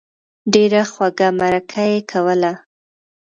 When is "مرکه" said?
1.39-1.81